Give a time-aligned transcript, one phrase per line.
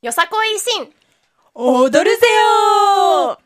[0.00, 0.92] よさこい維新
[1.54, 2.26] 踊るぜ
[3.26, 3.40] よ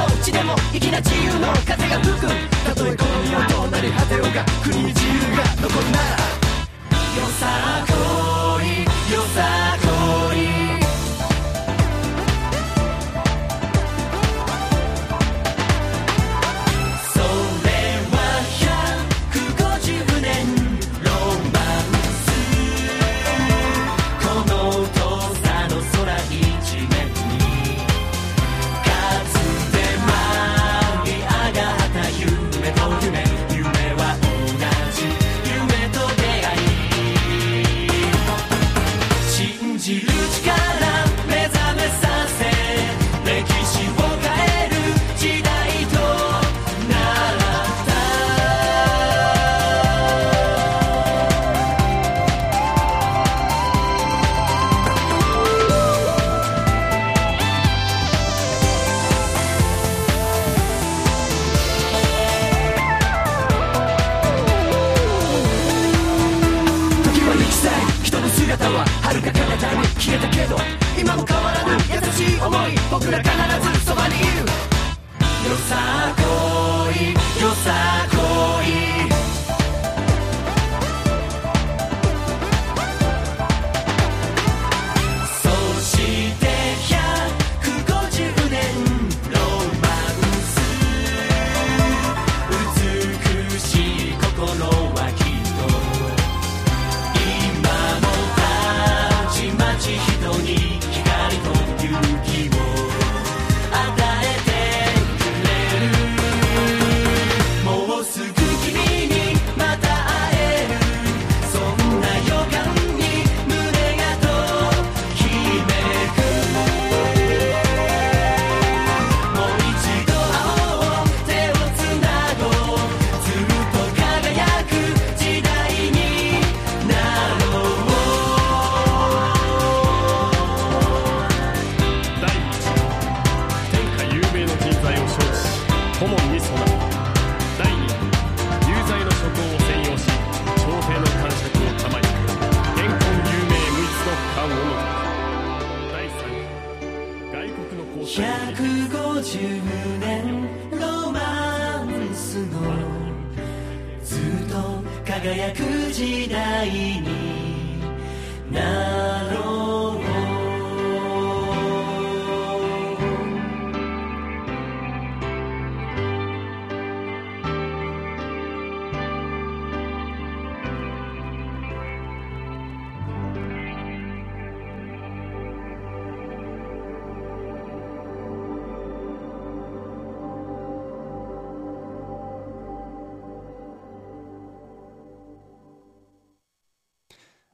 [0.00, 2.26] のうちでも粋な自由の風が吹く。
[2.64, 8.19] たとえこの世はどうなり果てようが国に自由が残るならよさこ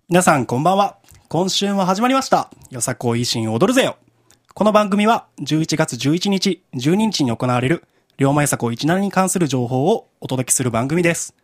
[0.08, 0.98] 皆さんこんばんは。
[1.26, 2.48] 今週も始まりました。
[2.70, 3.96] よさこい維新踊るぜよ。
[4.54, 7.82] この番組は11月11日、12日に行われる
[8.16, 11.34] 龍馬よさこい17に関する情報をお届けする番組です。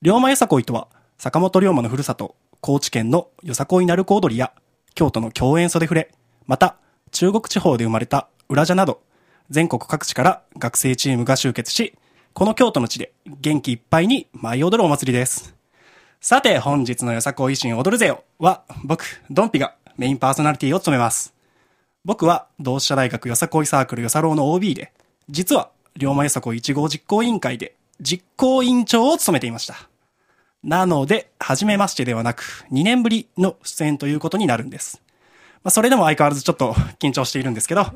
[0.00, 0.86] 龍馬よさこいとは、
[1.18, 4.52] 坂本龍馬のふるさと、高知県のよさこい鳴子踊りや、
[4.94, 6.14] 京都の共演袖触れ、
[6.46, 6.76] また、
[7.10, 9.02] 中国地方で生まれた裏者など、
[9.50, 11.98] 全国各地から学生チームが集結し、
[12.32, 15.57] この京都の地で元気いっぱいに舞い踊るお祭りです。
[16.20, 21.32] さて、本日のよさこい維新踊るぜよは、僕、ドンピがメインパーソナリティを務めます。
[22.04, 24.92] 僕は、同志社大学よさこいサークルよさろうの OB で、
[25.30, 29.76] 実は、龍馬よさこ1号実行委員会で、実行委員長を務めていました。
[30.64, 35.00] なので、初めましてではなく、2年ぶりの出演ということになるんです。
[35.62, 37.86] まあ、それでも相変わらずちょっと緊張しているんですけど、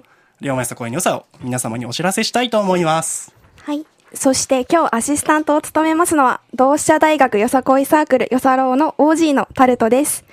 [0.40, 3.34] 龍馬よさこいの良さを皆様にお知らせしたいと思います。
[3.62, 3.84] はい。
[4.14, 10.25] そして今日アシスタントを務めますのは、同志社大学よさこいサークルよさろうの OG のタルトです。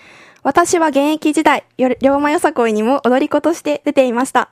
[0.43, 4.49] 私は現役時代、龍馬よさこいにも踊り子として出ていました。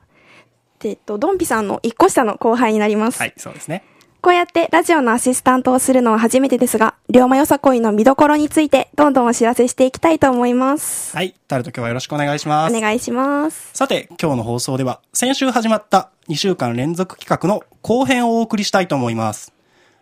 [0.84, 3.20] えっと、ドンピさんの一個下の後輩になります。
[3.20, 3.84] はい、そうですね。
[4.20, 11.16] こうやってラジオのアシスタントをするのは初めてですが、龍馬よさこいの見どころについてどんどんお知らせしていきたいと思います。
[11.16, 12.76] はい、タルト今日はよろしくお願いします。
[12.76, 13.70] お願いします。
[13.74, 19.52] さて、今日の放送では、先週始まった2週間連続企画の後編をお送りしたいと思います。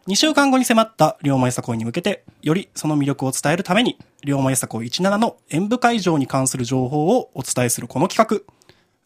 [0.08, 8.54] 2週間後に迫った龍馬よさこいに向けて、よりその魅力を伝えるために、龍馬よさこい17の演舞会場に関する情報をお伝えするこの企画。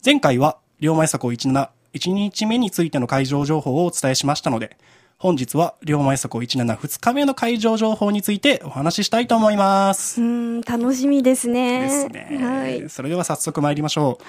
[0.05, 4.77] 前回は、龍馬よさこい17、1日目についての会場情報をお伝えしましたので、
[5.23, 10.25] 本日は龍馬よさこい17、2日目の会場情報についてお話ししたいと思いますう。
[10.25, 11.83] ーん、楽しみですね。
[11.83, 12.39] ですね。
[12.43, 12.89] はい。
[12.89, 14.25] それでは早速参りましょう。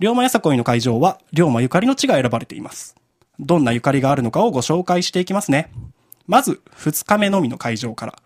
[0.00, 2.94] 龍馬よさこいの会場は、龍馬ゆかりの地が選ばれています。
[3.40, 5.72] どんなゆかりがあるのかをご紹介していきますね。
[6.26, 8.18] まず、2日目のみの会場から。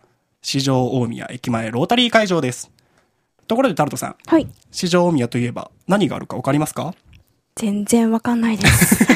[0.42, 2.72] 市場大宮駅前ロータリー会場です。
[3.46, 4.48] ところでタルトさん、はい。
[4.72, 6.94] 市場大宮といえば何があるかわかりますか？
[7.54, 9.04] 全然わかんないです。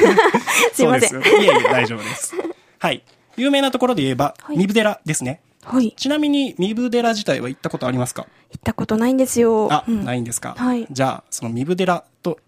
[0.74, 1.10] すいません。
[1.10, 1.36] そうです。
[1.36, 2.34] いえいえ、大丈夫です。
[2.82, 3.04] はい。
[3.36, 5.40] 有名なところで言えば、はい三部寺ですね。
[5.62, 5.92] はい。
[5.92, 8.26] ちなみに、三部寺自体は行ったことありますか？
[8.50, 9.72] 行ったことないんですよ。
[9.72, 10.56] あ、うんないんですか。
[10.58, 12.40] はいじゃあ、その三部寺と、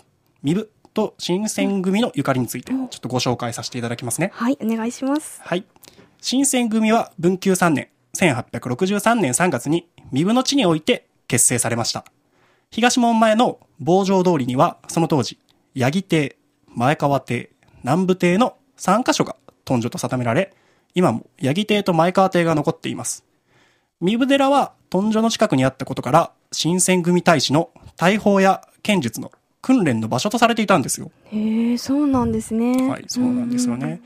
[0.42, 4.32] 三部と新選組のゆかりについて、ちょっとご紹介させていただきますね。
[4.34, 5.40] はい、お願いします。
[5.40, 5.64] はい。
[6.20, 12.04] 新選組は文久3年、1863年3月に三部の地において結成されました。
[12.72, 15.38] 東門前の坊城通りには、その当時、
[15.78, 16.36] 八木邸、
[16.74, 17.50] 前川邸、
[17.84, 20.52] 南部邸の3カ所が頓所と定められ、
[20.94, 23.24] 今も八木邸と前川邸が残っています。
[24.00, 29.32] 三部寺は頓所の近くにあったことから、新選組大使の大砲や剣術の
[29.62, 31.10] 訓練の場所とされていたんですよ。
[31.32, 32.88] へえ、そうなんですね。
[32.88, 34.00] はい、そうなんですよね。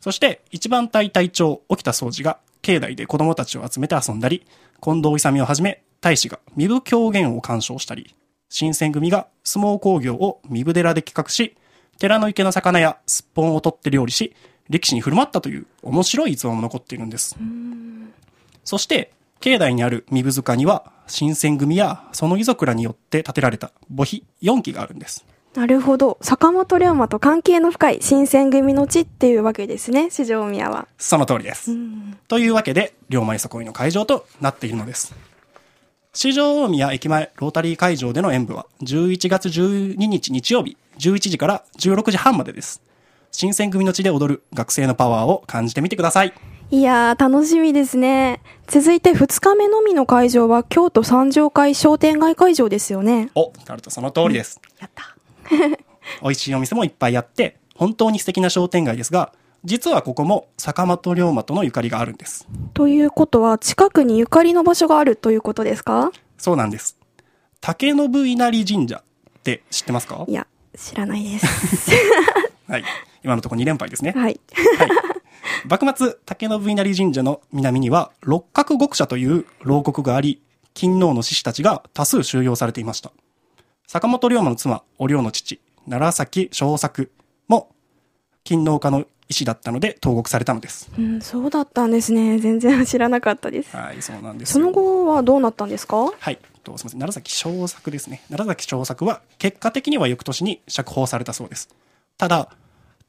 [0.00, 4.46] そして、一番隊隊長、沖田総司が、境内で子供たちを集めて遊んだり、
[4.82, 8.14] 近藤勇をはじめ、大使が身部狂言を鑑賞したり、
[8.48, 11.56] 新選組が相撲工業を身部寺で企画し、
[11.98, 14.34] 寺の池の魚やすっぽんを取って料理し、
[14.68, 17.36] 力士に振る舞ったという面白い逸話も残っているんです。
[18.64, 25.26] そして、境内にある身部塚には、新選組やその遺族らによって建てられた墓碑4基があるんです。
[25.54, 26.18] なるほど。
[26.20, 30.88] 坂本龍馬と関係の深い新選組の地っていうわけですね、四条宮は。
[30.98, 31.70] その通りです。
[32.26, 35.14] というわけで、龍馬よさこいの会場となっているのです。
[36.12, 42.82] 四条大宮駅前ロータリー会場での演舞は、11月12日日曜日、11時から16時半までです。
[43.36, 46.32] 新選組の地で踊る学生のパワーを感じてみてください。
[46.70, 48.40] いやー、楽しみですね。
[48.68, 53.30] 続いて2日目のみの会場は京都三条会商店街会場ですよね。
[53.34, 54.60] お、タルトその通りです。
[54.78, 55.16] やった。
[56.22, 59.32] 美味しいお店もいっぱいあって、本当に素敵な商店街ですが、
[59.64, 62.46] 実はここも坂本龍馬とのゆかりがあるんです。
[62.72, 66.12] ということは、近くにゆかりの場所があるということですか？
[66.38, 66.96] そうなんです。
[67.60, 69.02] 竹信稲荷神社っ
[69.42, 70.24] て知ってますか？
[70.28, 70.46] いや、
[70.78, 71.90] 知らないです。
[72.70, 72.84] はい。
[73.24, 74.12] 今のところ2連敗ですね。
[74.12, 74.38] はい。
[75.66, 80.42] 幕末、竹信稲荷神社の南には、六角極社という牢獄があり、
[80.74, 83.12] 勤王の志士たちが多数収容されていました。
[83.86, 87.10] 坂本龍馬の妻、お龍の父、奈良崎正作
[87.48, 87.70] も、
[88.44, 90.90] 勤王家の医師だったので投獄されたのです。
[90.98, 92.38] うん、そうだったんですね。
[92.38, 93.74] 全然知らなかったです。
[93.74, 96.12] はい、そうなんですそよの後はどうなったんですか？
[96.18, 96.38] はい。
[96.62, 97.00] とすみません。
[97.00, 98.22] 奈良崎正作ですね。
[98.28, 101.70] 奈良崎正作は、結果的には翌年に釈放されたそうです。
[102.18, 102.50] ただ、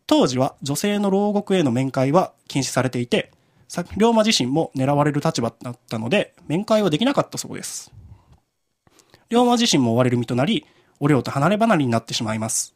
[0.07, 3.31] 当時は女性の牢獄への面会は禁止されていて、
[3.67, 7.91] さ龍馬自身も狙われる立場だったので、面会はできなかったそうです。
[9.29, 10.65] 龍馬自身も追われる身となり、
[10.99, 12.73] お龍と離れ離れになってしまいます。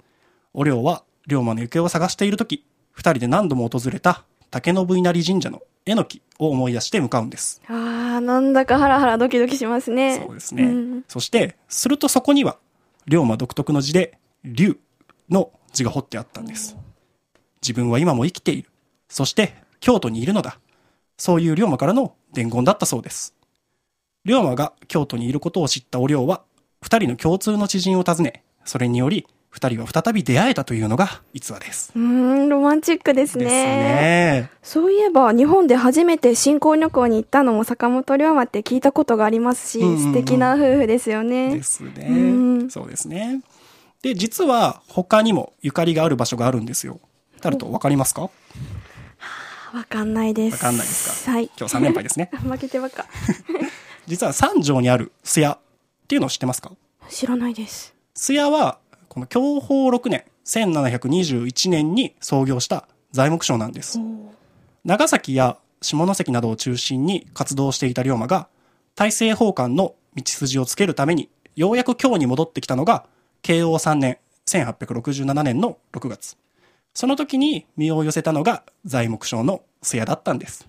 [0.53, 7.61] お龍は龍馬の行方を探しているとき、二人で何度も訪れた竹信稲荷神社の絵の木を思い出して向かうんです。
[7.67, 10.23] あー、なんだかハラハラドキドキしますね。
[10.25, 10.63] そうですね。
[10.63, 12.57] んそして、するとそこには、
[13.07, 14.77] 龍馬独特の字で、龍
[15.29, 16.75] の字が彫ってあったんです。
[17.61, 18.69] 自分は今も生きている。
[19.09, 20.59] そして、京都にいるのだ。
[21.17, 23.33] そういう龍馬からの伝言だったそうです。
[24.25, 26.41] 龍馬が京都にいることを知ったお龍は、
[26.81, 31.91] 二人の共通の知人を訪ね、それにより、二人は再び出会えたというのが逸話です。
[31.95, 33.45] うーん、ロマンチックですね。
[33.45, 34.49] ですね。
[34.61, 41.55] そういえば、日本で初めて新婚旅行に行ったのも坂本龍馬って聞いたことがありますし、うんうんうん素敵な夫婦ですよね。
[41.55, 41.91] ですね。
[42.07, 43.41] うんそうですね。
[44.03, 46.99] で、実は他にもゆかりがある場所があるんですよ。
[47.39, 48.29] タルトわかりますか？
[49.73, 50.53] わかんないです。
[50.53, 51.31] わかんないですか？
[51.31, 51.49] はい。
[51.57, 52.29] 今日3連敗ですね。
[52.41, 53.05] 負けてばっか。
[54.07, 55.59] 実は三条にある須屋っ
[56.07, 56.71] ていうのを知ってますか？
[57.09, 57.93] 知らないです。
[58.15, 63.99] 須屋は、この享保6年、1721年に創業した材木商なんです。
[64.83, 68.47] 長崎や下関などを中心に活動していた龍馬が、
[68.95, 73.05] 大政奉還の道筋をつけるために、ようやく京に戻ってきたのが、
[73.41, 74.17] 慶応3年、
[74.47, 76.37] 1867年の6月。
[76.99, 80.67] その時に身を寄せたのが材木商の須谷だったんです。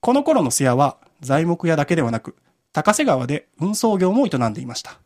[0.00, 2.34] この頃の須谷は材木屋だけではなく、
[2.72, 4.98] 高瀬川で運送業も営んでいました。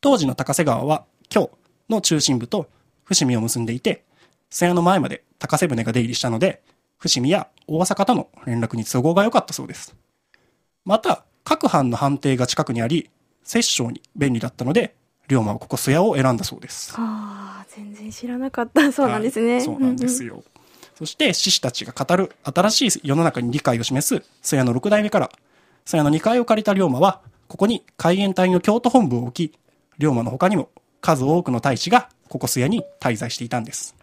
[0.00, 1.50] 当時の高瀬川は京
[1.90, 2.66] の中心部と
[3.04, 4.04] 伏見を結んでいて、
[4.50, 6.62] 須谷の前まで高瀬船が出入りしたので、
[6.96, 9.94] 伏見や大阪との連絡に都合が良かったそうです。
[10.86, 13.10] また、各藩の判定が近くにあり、
[13.44, 14.96] 摂政に便利だったので、
[15.28, 16.94] 龍馬はここ須谷を選んだそうです。
[16.96, 18.90] ああ、全然知らなかった。
[18.92, 19.54] そうなんですね。
[19.54, 20.42] はいそうなんですよ。
[20.96, 25.30] そして、志士たちが語る新しい世の中に理解を示す、須谷の六代目から、
[25.84, 29.58] 須谷の2階を借りた龍馬は、ここに海援隊の京都本部を置き、
[29.98, 33.94] 龍馬の他にも数多くの大使がここ須谷に滞在していたんです。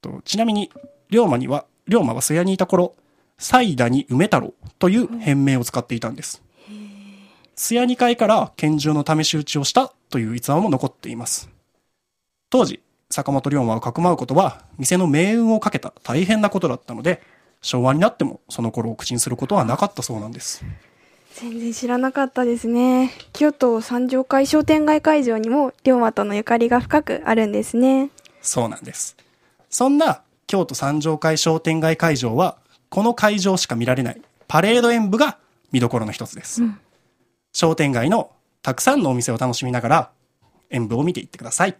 [0.00, 0.70] とちなみに、
[1.10, 2.94] 龍馬には、龍馬は須谷にいた頃、
[3.38, 6.42] 西田に梅太郎という変名を使っていたんです。
[7.58, 11.48] 須谷2階から拳銃の試し撃ちをしたという逸話も残っています。
[12.50, 17.22] 当時、坂本龍馬をかくまうことは、店の命運をかけた大変なことだったので、
[17.62, 20.64] 昭和になってもその頃を口にすることはなかったそうなんです。
[21.34, 23.10] 全然知らなかったですね。
[23.32, 28.10] 京都三条会商店街会場にも龍馬とのゆかりが深くあるんですね。
[28.42, 29.16] そうなんです。
[29.70, 32.58] そんな京都三条会商店街会場は、
[32.90, 35.38] この会場しか見られないパレード演舞が
[35.72, 36.62] 見どころの一つです。
[37.56, 40.10] 商店街のたくさんのお店を楽しみながら
[40.68, 41.74] 演舞を見ていってください。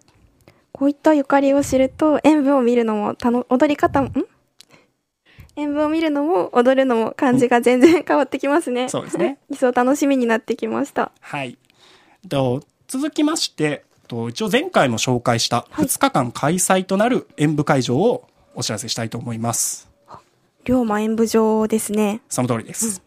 [0.73, 4.13] こういったゆかりを知ると演舞を見るのもたの踊り方もん？
[5.57, 8.89] 演舞を見るのも踊るのも感じが全然変わってきますね。
[8.89, 9.37] そうですね。
[9.53, 11.13] 一層楽しみになってきました。
[11.21, 11.59] はい。
[12.27, 19.91] と続きまして、と一応前回も紹介した2日間開催となる演舞会場をお知らせしたいと思います。
[20.65, 22.23] 龍馬演舞場ですね。
[22.31, 23.03] その通りです。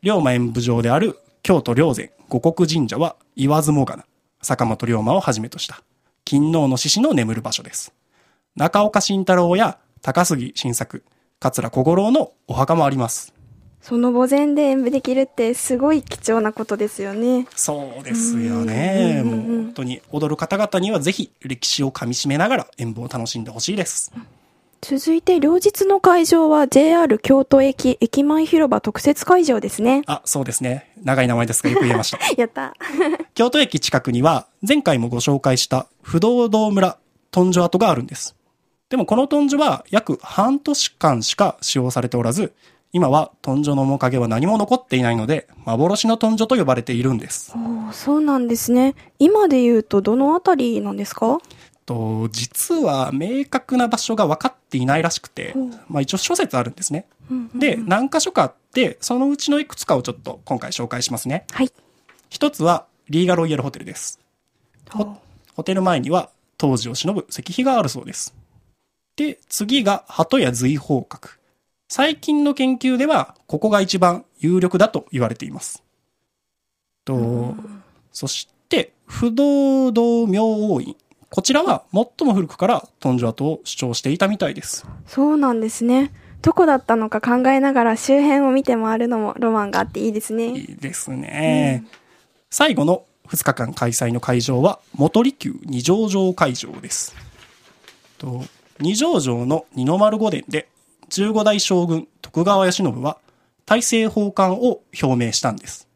[0.00, 4.06] 龍馬演舞場である京都霊山五国神社は言わずもがな、
[4.40, 5.82] 坂本龍馬をはじめとした、
[6.24, 7.92] 勤王の獅子の眠る場所です。
[8.56, 11.04] 中岡慎太郎や高杉晋作、
[11.40, 13.34] 桂小五郎のお墓もあります。
[13.82, 17.46] その墓前で演舞できるってすごい貴重なことですよね。
[17.54, 19.22] そうですよね。
[19.22, 24.14] もう本当に踊る方々にはぜひ歴史をかみしめながら演舞を楽しんでほしいです。
[24.86, 30.02] 続いて両日の会場は JR 京都駅駅前広場特設会場ですね。
[30.06, 30.92] あ、そうですね。
[31.02, 32.18] 長い名前ですがよく言えました。
[32.36, 32.74] やった。
[33.32, 36.98] 京都駅近くには、前回もご紹介した不動堂村
[37.30, 38.36] トンジョ跡があるんです。
[38.90, 42.52] でもこのトンジョは約半年間しか使用されておらず、
[42.92, 47.54] 今はトンジョの面影は何も残っていないので、幻のトンジョと呼ばれているんです。
[47.92, 48.94] そうなんですね。
[49.18, 51.38] 今で言うとどのあたりなんですか？
[51.86, 55.54] と、実は明確な場所が分かっていないらしくて、
[55.88, 57.06] まあ一応諸説あるんですね。
[57.54, 61.46] で、何箇所かあって、そのうちのいくつかをちょっと今回紹介しますね。
[61.52, 61.72] はい。
[62.30, 64.18] 一つは、リーガロイヤルホテルです。
[64.90, 65.16] ホ
[65.54, 68.34] ホテル前には、当時を忍ぶ石碑があるそうです。
[69.16, 71.38] で、次が、鳩屋随宝閣。
[71.88, 75.82] 最近の研究では、ここが一番有力だと言われています。
[77.04, 77.54] と、
[78.12, 80.96] そして、不動堂明王院。
[81.34, 84.86] こちらは最も古くからトンジョ跡を主張していたみたいです。
[85.04, 86.12] そうなんですね。
[86.42, 90.56] どこだったのか考えながら周辺を見て回るのもロマンがあっていいですいね。
[90.56, 91.82] いですね。
[92.50, 97.16] 最後の2日間開催の会場は、元利休二条城会場です。
[98.16, 98.44] と
[98.78, 100.68] 二条城の二の丸御殿で、
[101.10, 103.18] 15代将軍徳川慶喜は、
[103.66, 105.88] 大政奉還を表明したんです。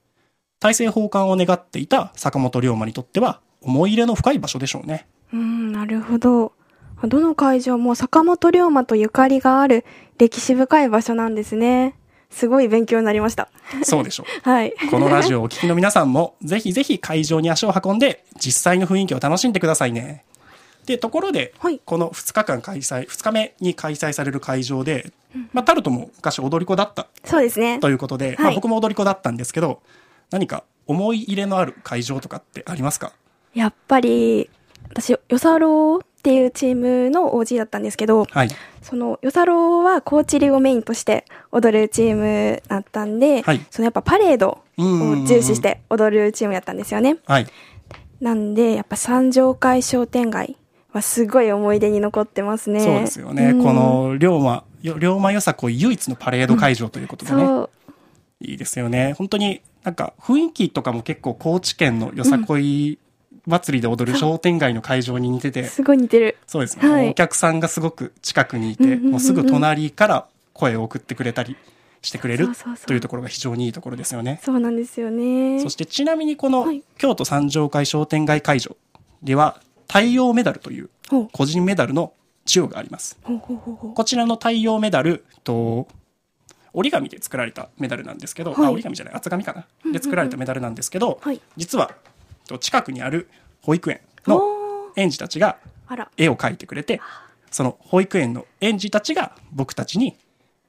[0.59, 5.07] 大政奉還を願っていた坂本龍馬にとっては、思い入れの深い場所でしょうね。
[5.33, 6.53] うん、なるほど。
[7.05, 9.85] どの会場も坂本龍馬とゆかりがある
[10.19, 11.95] 歴史深い場所なんですね。
[12.31, 13.49] すごい勉強になりました。
[13.85, 14.27] そうでしょう。
[14.49, 14.75] はい。
[14.91, 20.25] このラジオをお聞きの皆さんも、ぜひぜひ会場に足を運んで、実際の雰囲気を楽しんでくださいね。
[20.87, 25.13] で、ところで、はいこの2日間開催、2日目に開催される会場で、
[25.53, 27.79] まあ、タルトも昔踊り子だったそうですね。
[27.79, 29.81] ということで、はいまあ、僕も踊り子だったんですけど、
[30.31, 33.13] 何か思い入れのある会場とかってありますか？
[33.55, 34.51] やっぱり、
[34.91, 38.49] 私、よさろうっていうチームの OG だったんですけど、はい。
[38.83, 47.19] その、よさろうはコーチリをメインとして踊るチームだったんで、はいそのやっぱパレードうんを重視して踊るチームやったんですよね。
[47.27, 47.47] はい。
[48.21, 50.57] なんで、やっぱ三条会商店街
[50.93, 52.81] はすごい思い出に残ってますね。
[52.81, 53.51] そうですよね。
[53.51, 57.45] うんこの、龍馬、よ龍馬よさこい唯一のパレード会場ということでね。
[57.45, 57.71] そう、
[58.41, 59.15] いいですよね。
[59.19, 62.99] 本当になんか雰囲気とかも結構高知県のよさこい
[63.49, 66.37] 祭りで踊る商店街の会場に似てて、すごい似てる。
[66.47, 66.79] そうです。
[66.79, 66.89] ね。
[66.89, 67.11] はい。
[67.11, 71.57] お客さんがすごく近くにいて、もうすぐ隣から声を送ってくれたり
[72.03, 72.49] してくれる
[72.87, 74.41] というところが非常にいいところですよね。
[74.45, 75.61] そうなんですよね。
[75.61, 76.83] そしてちなみにこのはい。
[76.99, 78.77] 京都三条会商店街会場
[79.23, 80.91] では太陽メダルという
[81.33, 82.13] 個人メダルの
[82.45, 83.19] 授与があります。
[83.25, 85.89] こちらの太陽メダルと
[86.75, 88.67] 折り紙で作られたメダルなんですけど、はい。
[88.67, 89.53] あ折り紙じゃない厚紙か
[89.85, 89.93] な。
[89.93, 91.41] で作られたメダルなんですけど、はい。
[91.57, 91.95] 実はと
[92.57, 93.29] 近くにある
[93.61, 94.41] 保育園の
[94.97, 95.59] 園児たちが。
[96.17, 97.01] 絵を描いてくれて
[97.51, 100.17] その保育園の園児たちが僕たちに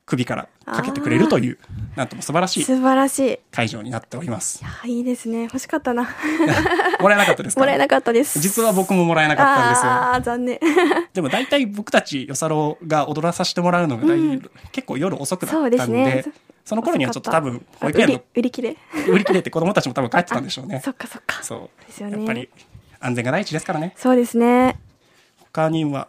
[0.05, 1.59] 首からかけてくれるという
[1.97, 3.33] なんとも素晴らしい素晴らしい。
[3.33, 5.43] い会場になっておりますや、いいですね。
[5.43, 6.07] 欲しかったな。
[7.01, 7.59] もらえなかったですか？
[7.59, 8.39] もらえなかったです。
[8.39, 10.59] 実は僕ももらえなかったんですよあ残念。
[11.13, 14.39] でも大体僕たちよさろうが踊らさせてもらうのが大、
[14.71, 16.25] 結構夜遅くなったんでね
[16.69, 18.77] その頃にはちょっと多分保育園の売り切れ？
[19.11, 21.41] 売り切れて子供たちも多分帰ってたんでしょうね そっかそっか。
[21.41, 22.47] そうですよねやっぱり
[22.99, 24.77] 安全が第一ですからねそうですね。
[25.39, 26.07] 他には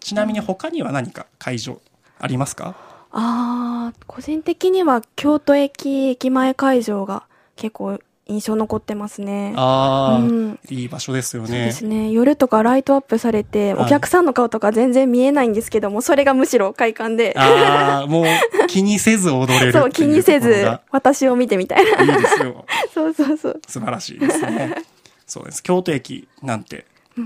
[0.00, 1.80] ちなみに他には何か会場
[2.18, 2.74] ありますか？
[3.12, 7.22] ああ、個人的には京都駅駅前会場が
[7.54, 8.00] 結構
[8.30, 9.52] 印象残ってますね。
[9.56, 12.10] ああ、うんいい場所ですよそうでねすね。
[12.10, 18.24] 夜とかライトアップされて、はいお客さんの顔とか全然見えないんですけども、それがむしろ快感で、ああもう
[18.68, 22.02] 気にせず踊れる そう、気にせず私を見てみたいな。
[22.02, 23.60] いいですよ そうそうそう。
[23.66, 24.74] 素晴らしいですね
[25.26, 26.84] そうです京都駅なんて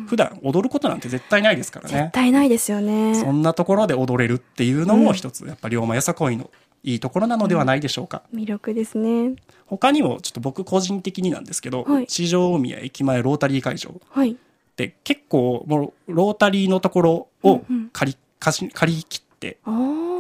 [0.09, 3.15] 普段踊ることなんて絶対ないですからね絶対ないですよね。
[3.15, 6.51] そんなところで踊れるっていうのも一つ、やっぱり龍馬よさこいの
[6.85, 8.23] いいところなのではないでしょうか。
[8.33, 9.35] 魅力ですね。
[9.67, 12.07] 他にもちょっと僕個人的になんですけど、はい。
[12.09, 13.91] 四条宮駅前ロータリー会場。
[13.91, 14.37] っはい。
[14.77, 17.91] て結構もうロータリーのところをうんうん。
[17.93, 19.59] 借り、借り借り切って。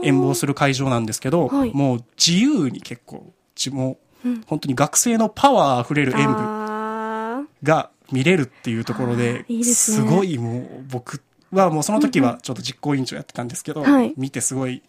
[0.02, 1.72] 演舞する会場なんですけど、はい。
[1.74, 4.42] もう自由に結構、ちもううん。
[4.46, 10.10] 本当に学生のパワーあふれる演舞あが見れるっていうところですね。
[10.10, 14.14] ごいもう僕はもうその時はちょっと実行委員長やってたんですけど、はい。
[14.16, 14.82] 見てすごい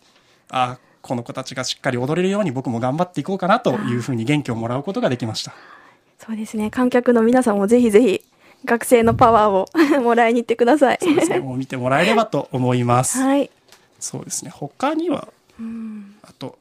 [0.50, 5.52] あこの子たちがしっかり踊れるように僕も頑張っていこうかなというふうに元気をもらうことができました。
[5.52, 6.72] ーそうですね。
[6.72, 8.22] 観客の皆さんもぜひぜひ、
[8.66, 10.98] 学生のパワーをもらいに行ってください。
[11.00, 11.40] そうですね。
[11.40, 13.20] もう見てもらえればと思います。
[13.22, 13.52] はい。
[14.00, 14.50] そうですね。
[14.50, 15.28] 他には、
[15.60, 16.58] うんあと、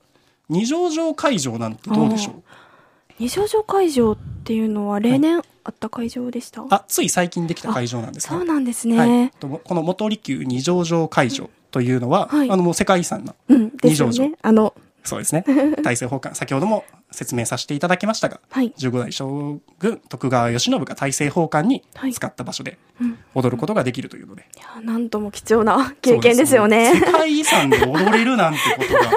[0.51, 2.43] 二条城会場なんてどうでしょう？
[3.19, 8.37] 二条城会場っていうのは例年あった会場でした、あ、つい最近できた会場なんですね。
[8.37, 8.99] そうなんですね。
[8.99, 9.31] はい。
[9.41, 13.77] とこの元利休二条城会場というのは、はいあのもう世界遺産のうん。
[13.77, 14.37] ですよ二条ね。
[14.43, 15.43] あの、そうですね。
[15.83, 18.73] 大政奉還、先ほども説明させていただきましたが、はい。
[18.79, 24.47] 15代将軍徳川慶喜が大政奉還にはい使った場所でうん踊ることができるというので。
[24.57, 26.93] いや、なんとも貴重な経験ですよね。
[26.93, 29.11] そう世界遺産で踊れるなんてことが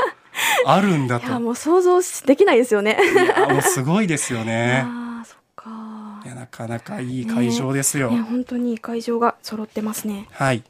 [0.65, 1.39] あるんだいや、と。
[1.39, 2.97] もう想像しできないですよね。
[2.99, 4.81] いや、もうすごいですよね。
[4.83, 6.27] ああ、そっかい。
[6.27, 8.09] や、なかなかいい会場ですよ。
[8.09, 10.27] ね、本当にいい会場が揃ってますね。
[10.31, 10.63] はい。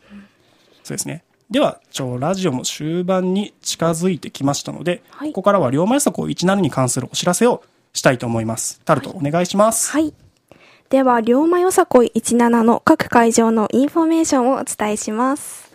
[0.83, 1.23] そうですね。
[1.49, 8.81] では、ちょ、ラジオも終盤に近づいてきましたので、はいここからは龍馬予測を17に関するお知らせをしたいと思います。
[8.83, 9.91] タルト、お願いします。
[9.91, 10.13] はい。
[10.89, 15.71] では、龍馬よさこい17の各会場のインフォメーションをお伝えします。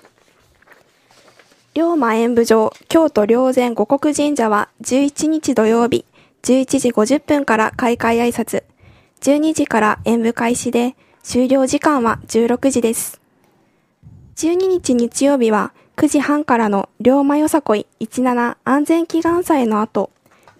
[1.74, 6.04] 龍馬演舞場京都霊山護国神社は11日土曜日
[6.42, 8.64] 11時50分から開会挨拶、
[9.22, 13.21] 12時から演舞開始で終了時間は16時です。
[14.36, 20.10] 12日日曜日は9時半からの龍馬よさこい17安全祈願祭の後、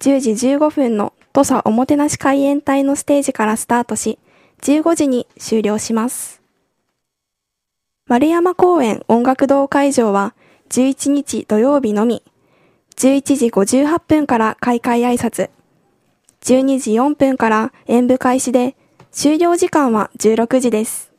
[0.01, 4.19] 10時15分の土佐おもてなし海援隊のステージからスタートし、
[4.61, 6.43] 15時に終了します。
[8.07, 10.35] 丸山公園音楽堂会場は
[10.69, 12.23] 11日土曜日のみ、
[12.97, 15.49] 11時58分から開会挨拶、
[16.43, 18.77] 12時4分から演舞開始で、
[19.13, 21.12] 終了時間は16時です。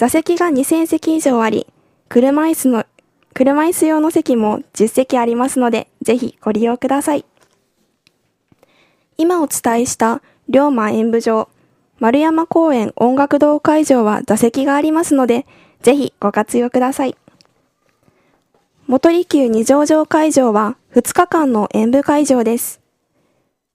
[0.00, 1.66] 座席が2000席以上あり、
[2.08, 2.86] 車椅子の、
[3.34, 7.26] 車椅子用の席も10席ありますので、ぜひご利用ください。
[9.18, 11.50] 今お伝えした龍馬演舞場、
[11.98, 15.44] 丸山公園音楽堂会場は座席がありますので、
[15.82, 17.14] ぜひご活用ください。
[18.86, 22.80] 元利休二条城会場は2日間の演舞会場です。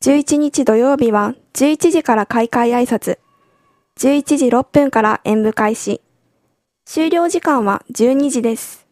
[0.01, 3.19] 11日土曜日は11時から開会挨拶、
[3.99, 6.01] 11時6分から演舞開始、
[6.85, 8.85] 終了時間は12時です。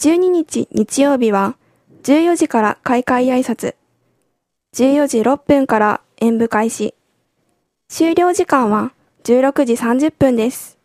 [0.00, 1.56] 12日日曜日は
[2.02, 3.74] 14時から開会挨拶、
[4.74, 6.94] 14時6分から演舞開始。
[7.88, 8.92] 終了時間は
[9.24, 10.78] 16時30分です。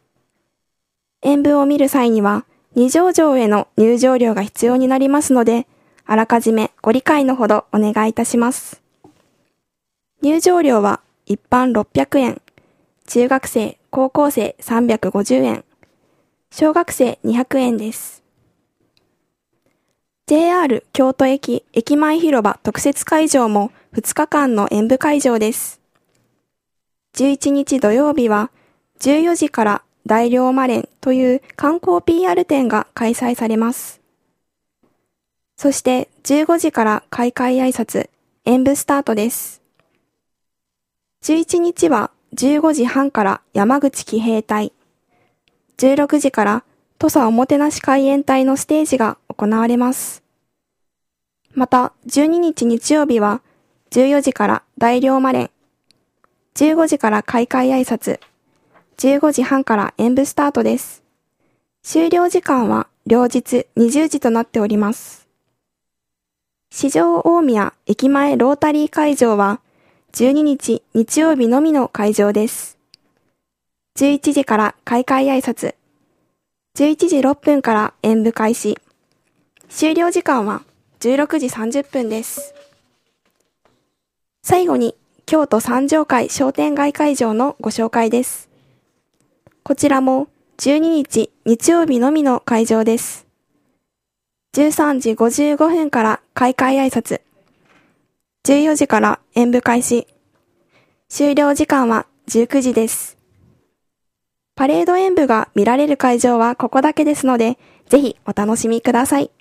[1.22, 5.68] 演舞を見る際には、二条城への入場料が必要になりますので、
[6.06, 8.82] あらかじめご理解のほどお願いいたします。
[10.22, 12.42] 入場料は一般600円、
[13.08, 15.64] 中学生、高校生350円、
[16.52, 18.24] 小学生200円です。
[20.26, 25.82] JR 京都駅駅前広場特設会場も2日間の演舞会場です。
[27.14, 28.50] 11日土曜日は
[29.00, 34.02] 14時から大龍馬連という観光 PR 展が開催されます。
[35.58, 38.10] そして15時から開会挨拶、
[38.46, 39.62] 演舞スタートです。
[41.22, 44.74] 11日は15時半から山口騎兵隊、
[45.78, 46.64] 16時から
[47.00, 50.22] 土佐おもてなし海援隊のステージが行われます。
[51.54, 53.42] また、12日日曜日は
[53.92, 55.50] 14時から大龍馬連、
[56.56, 58.20] 15時から開会挨拶、
[58.98, 61.04] 15時半から演舞スタートです。
[61.84, 65.30] 終了時間は両日20時となっております。
[66.70, 69.62] 市場大宮駅前ロータリー会場は
[70.16, 72.78] 12日日曜日のみの会場です。
[73.98, 75.76] 11時から開会挨拶、
[76.78, 78.78] 11時6分から演舞開始、
[79.68, 80.62] 終了時間は
[81.02, 82.54] 16時30分です。
[84.42, 88.50] 最後に京都三条会商店街会場のご紹介です。
[89.64, 93.28] こちらも12日日曜日のみの会場です。
[94.54, 97.25] 13時55分から開会挨拶。
[98.46, 100.06] 14時から演舞開始。
[101.10, 103.18] 終了時間は19時です。
[104.54, 107.58] パレード演舞が見られる会場はここだけですので、
[107.90, 109.32] ぜひお楽しみください。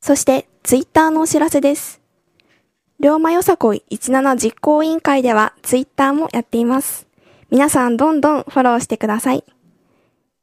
[0.00, 2.00] そして、ツイッターのお知らせです。
[2.98, 7.06] 龍馬よさこい17実行委員会ではツイッターもやっています。
[7.50, 9.44] 皆さんどんどんフォローしてください。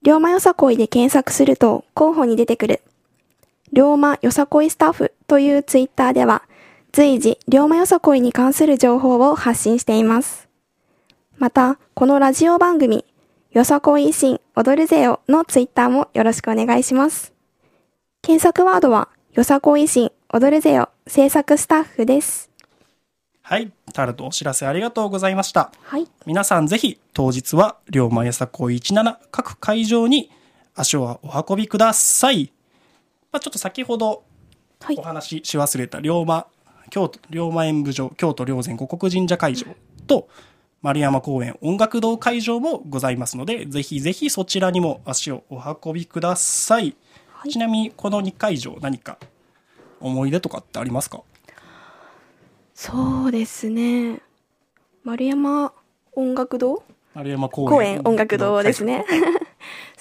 [0.04, 2.84] 龍馬よさこいで検索すると候補に出てくる、
[3.74, 6.44] 龍馬よさこいスタッフというツイッターでは、
[6.92, 10.48] 随時龍馬よさこいに関する情報を発信しています。
[11.40, 13.04] また、このラジオ番組、
[13.52, 17.34] よさこい維新踊るぜよのツイッターもよろしくお願いします。
[18.22, 22.52] 検索ワードは、よさこ維新踊るぜよ制作スタッフです。
[23.42, 23.72] はい。
[23.92, 25.72] タルトお知らせありがとうございました。
[25.82, 26.08] はい。
[26.28, 30.30] 皆さんぜひ当日は龍馬やさこい17各会場に
[30.76, 32.54] 足をお運びください。
[33.34, 34.24] まあ、ちょっと先ほど
[34.80, 35.02] はいお。
[35.02, 36.46] 話しし忘れた龍馬、
[36.90, 39.66] 京都、龍馬演舞場、京都霊山五国神社会場
[40.06, 40.30] と
[40.82, 46.96] 丸山公園音楽堂会場もございますので、ぜひぜひそちらにも足をお運びください。
[47.34, 49.18] はいちなみにこの2会場何か
[50.00, 51.24] 思い出とかってありますか？
[52.76, 54.22] そうですね。
[55.04, 55.74] 丸山
[56.14, 56.84] 音楽堂？
[57.14, 59.06] 丸山公園音楽堂ですね。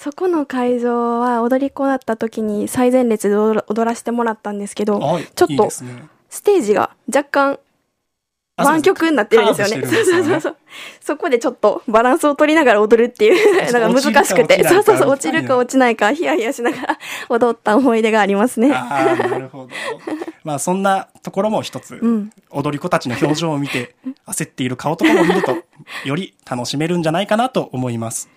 [0.03, 7.59] そこの会場は踊り子だった時に最前列で踊らせてもらったんですけど、はいちょっとステージが若干
[8.57, 9.87] あ湾曲になってるんですよね。
[9.87, 10.57] そうそうそうそう。
[10.99, 18.73] そこでちょっとバランスを取りながら踊るっていう、 なんか難しくて、そうそうそう、落ちるか落ちないか、ヒヤヒヤしながら 踊った思い出がありますね。
[18.73, 19.69] ああ、なるほど。
[20.43, 23.95] まあそんなところも一つ、ん踊り子たちの表情を見て、
[24.27, 25.55] 焦っている顔とかも見ると、
[26.03, 28.29] より楽しめるんじゃないかなと思います。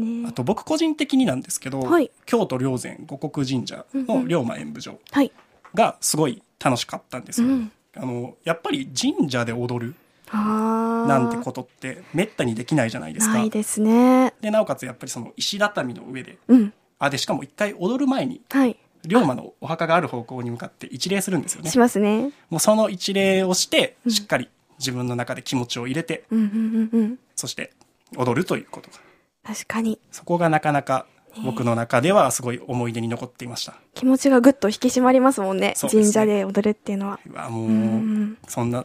[0.00, 5.32] ですねあと僕個人的になんですけど、はい京都霊山五国神社の龍馬演舞場はい。
[5.74, 7.48] がすごい楽しかったんですよ。
[7.48, 9.94] うんあの、やっぱり神社で踊る
[10.32, 13.34] なんてことってめったにできないじゃないですか。
[13.34, 14.34] ないですね。
[14.40, 16.72] で、なおかつやっぱりその石畳の上で、うん。
[16.98, 18.76] あ、で、しかも一回踊る前に、はい。
[19.06, 21.78] 龍馬のお墓がある方向に向かって一礼するんですよねし。
[21.78, 22.32] ますね。
[22.50, 27.18] もうその一礼をして、しっかり自分の中で気持ちを入れて、うん。
[27.34, 27.72] そして
[28.16, 28.98] 踊るということが。
[29.46, 29.98] 確かに。
[30.10, 31.06] そこがなかなか
[31.44, 33.74] 僕の中ではすごい思い出に残っていました。
[33.94, 35.74] 気持ちがぐっと引き締まりますもんね。
[35.82, 37.20] ね神社で踊るっていうのは。
[37.28, 38.38] うわ、もう、うん。
[38.48, 38.84] そんな、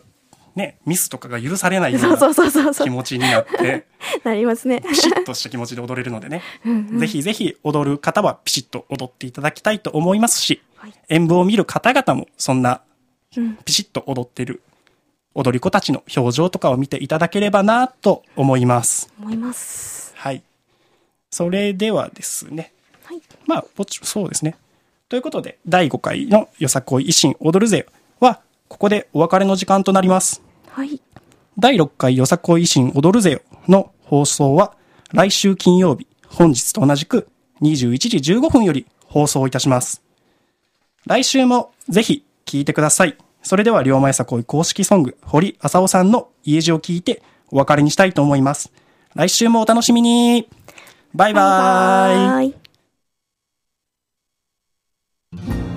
[0.56, 2.88] ね、ミスとかが許されないようそうそうなそうそうそう。
[2.88, 3.88] 気持ちになって、
[4.24, 4.82] なりますね。
[4.82, 6.42] ピシッとした気持ちで踊れるのでね、
[6.98, 12.82] ぜひぜひ踊る方はピシッと踊っていただきたいと思いますし、はい演舞を見る方々もそんな
[13.38, 14.64] うんピシッと踊ってる
[15.36, 19.14] 踊り子たちの表情とかを見ていただければなと思います。
[19.20, 20.11] 思います。
[21.32, 21.50] はい。
[21.50, 23.22] それではですね、はい。
[23.48, 24.56] まあ、ぼちそうですね。
[25.10, 27.86] ということで、第5回のよさこい維新踊るぜ
[28.20, 30.42] は、ここでお別れの時間となります。
[30.70, 31.02] はい。
[31.58, 34.76] 第6回よさこい維新踊るぜよの放送は、
[35.14, 37.28] 来週金曜日、本日と同じく
[37.62, 40.02] 21時15分より放送いたします。
[41.06, 43.18] 来週もぜひ聴いてください。
[43.44, 48.72] それでは、龍馬よさこい公式ソング、堀浅尾さんの家路を聞いてお別れにしたいと思います。
[49.14, 50.48] 来週もお楽しみに
[51.14, 52.28] バイバイ。
[52.28, 52.54] バイ
[55.34, 55.71] バ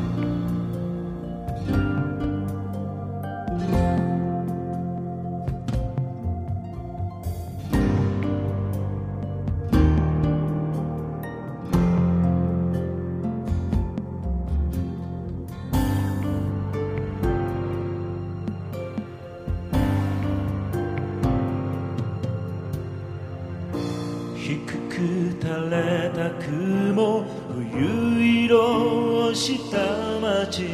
[25.71, 27.25] れた雲
[27.73, 29.79] 冬色をした
[30.21, 30.69] 街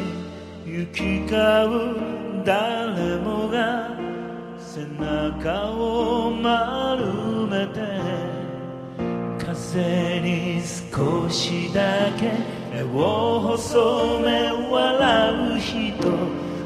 [0.66, 3.90] 行き交う誰もが
[4.58, 7.04] 背中を丸
[7.48, 7.80] めて
[9.38, 12.32] 風に少しだけ
[12.72, 16.08] 目を細め笑う人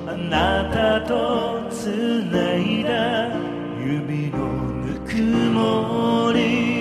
[0.06, 1.86] あなたとつ
[2.30, 3.28] ないだ
[3.80, 4.38] 指の
[4.84, 5.14] ぬく
[5.50, 6.73] もり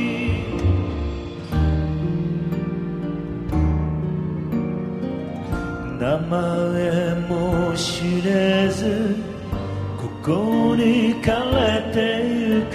[6.34, 9.16] 前も知れず
[9.98, 10.32] ここ
[10.76, 12.74] に枯れてゆく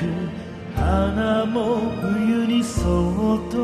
[0.76, 2.80] 花も冬にそ
[3.34, 3.56] っと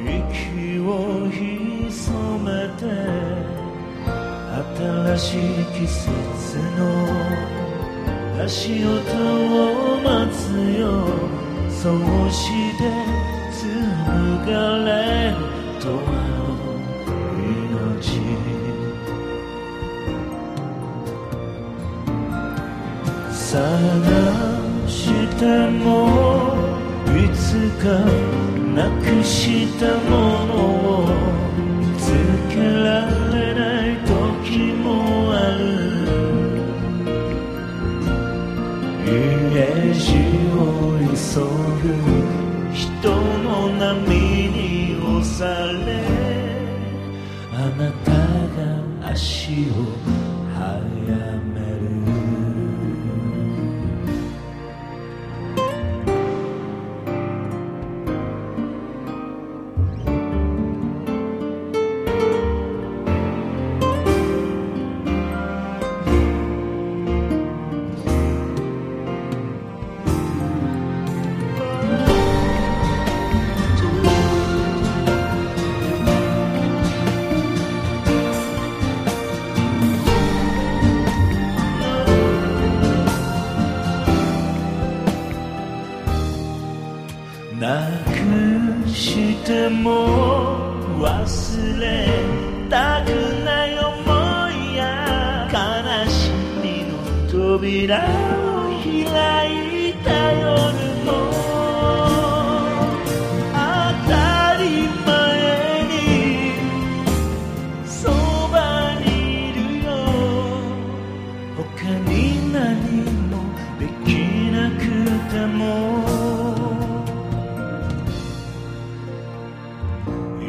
[0.00, 2.48] 息を潜め
[2.78, 2.82] て
[4.78, 5.38] 新しい
[5.74, 6.08] 季節
[6.78, 6.80] の
[8.42, 10.40] 足音を待つ
[10.80, 10.86] よ。
[11.70, 11.96] そう
[12.30, 12.40] し
[12.78, 12.80] て
[13.52, 14.52] 紡が
[14.84, 14.88] れ
[15.30, 15.34] る
[15.80, 16.47] とは
[23.50, 23.56] 探
[24.86, 25.08] し
[25.40, 25.86] ても
[27.16, 27.88] いつか
[28.76, 30.10] なくしたも
[30.44, 31.08] のを
[31.80, 32.12] 見つ
[32.50, 34.86] けられない時も
[35.32, 35.64] ある。
[39.06, 39.08] 家
[39.94, 40.04] 路
[40.52, 40.60] を
[41.08, 41.16] 急
[41.80, 41.88] ぐ
[42.74, 42.84] 人
[43.44, 44.12] の波
[44.50, 44.58] に
[45.00, 45.38] 押さ
[45.86, 45.88] れ
[47.54, 49.72] あなたが足を
[50.54, 50.60] 早
[51.40, 51.47] め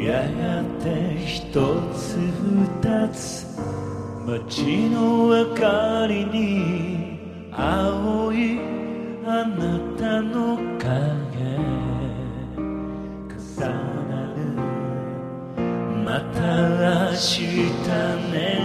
[0.03, 1.51] やがて一
[1.93, 3.45] つ二つ。
[4.25, 8.59] 街の明かりに青い
[9.25, 10.89] あなたの影。
[13.27, 14.39] 重なる。
[16.05, 16.39] また
[17.05, 17.43] 明日
[18.31, 18.58] ね。